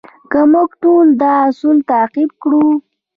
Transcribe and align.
که 0.31 0.39
موږ 0.51 0.69
ټول 0.83 1.07
دا 1.21 1.33
اصول 1.47 1.77
تعقیب 1.91 2.29
کړو. 2.41 2.65